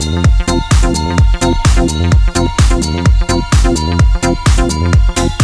[0.00, 0.24] Thank
[5.30, 5.39] you.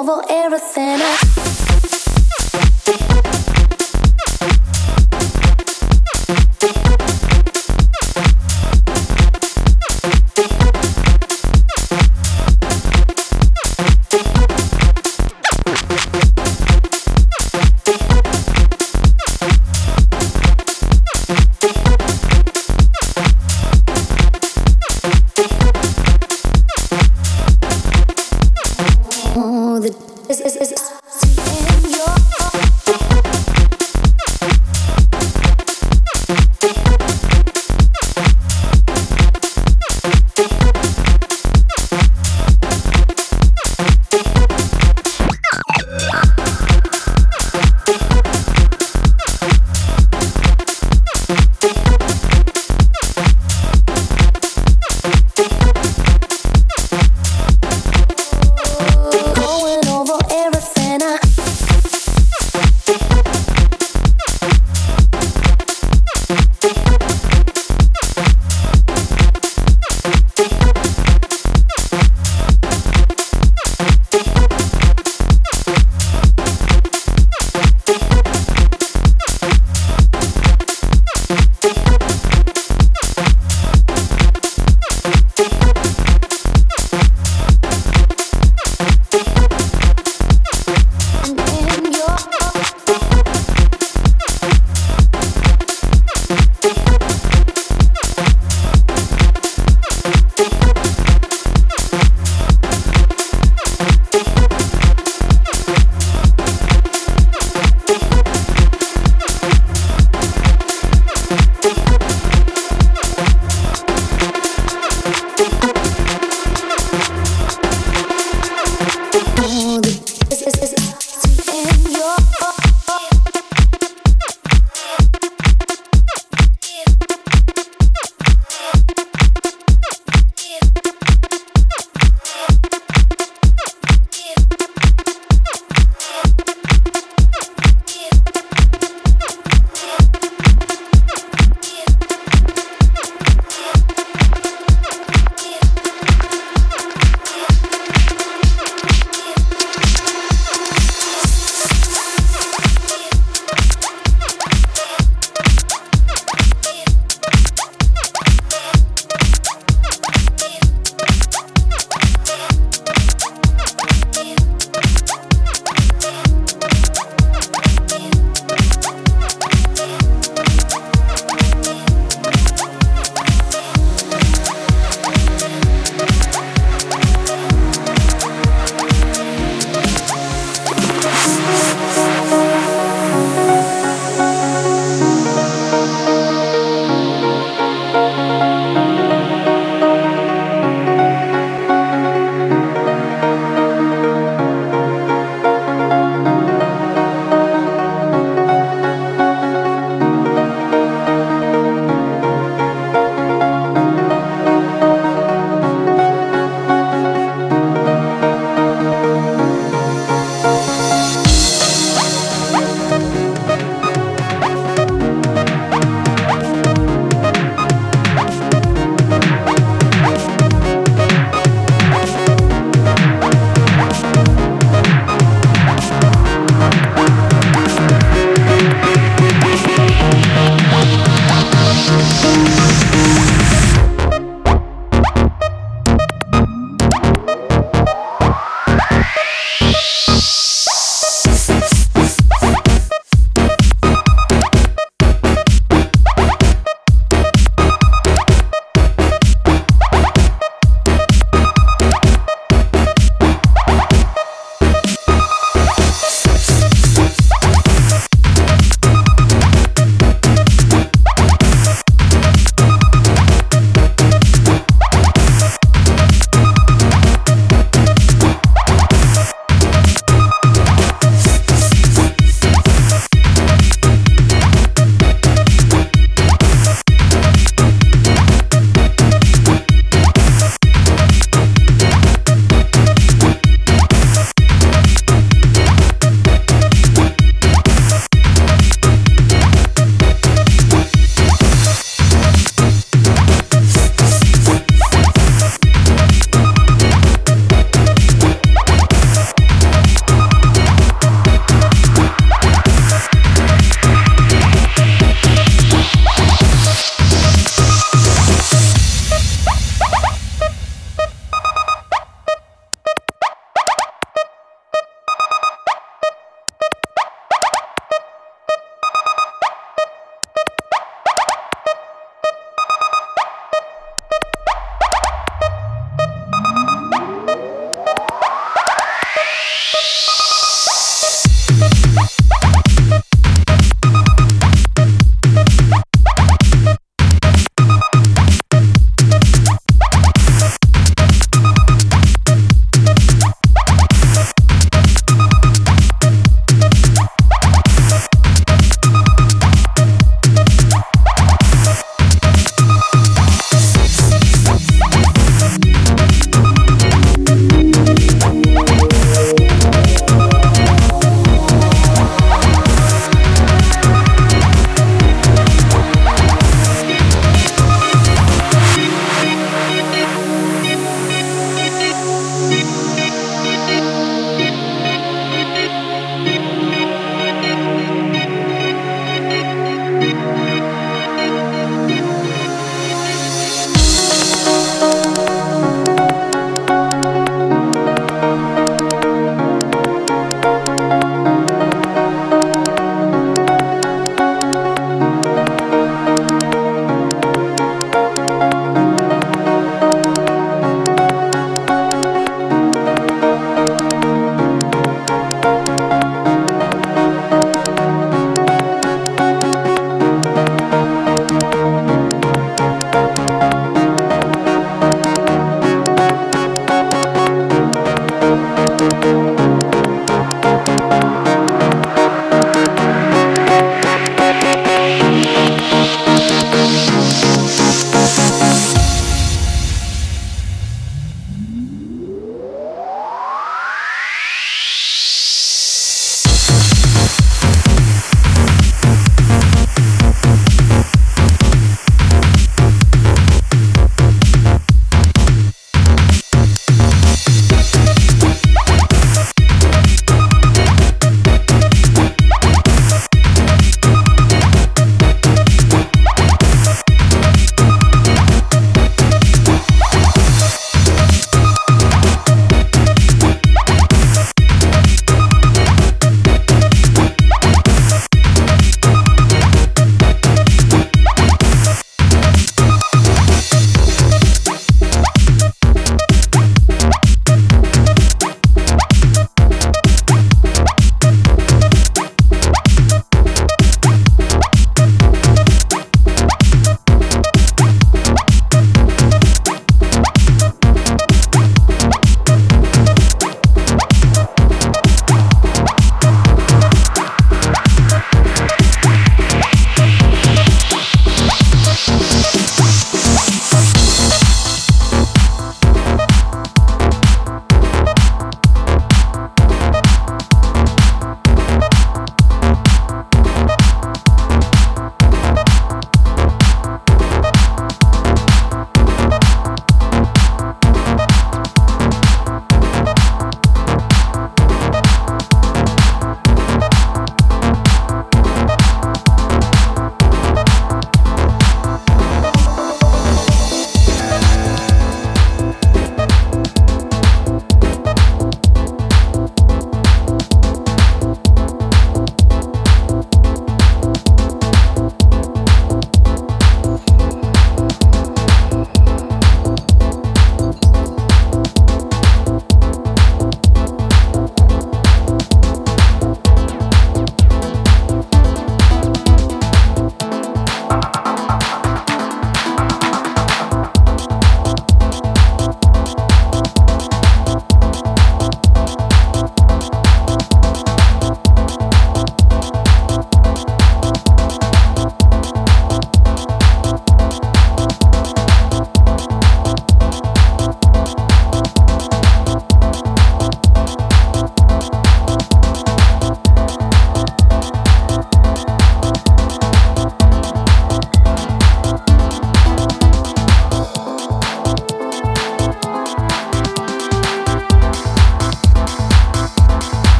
[0.00, 0.98] over everything.
[1.02, 1.59] I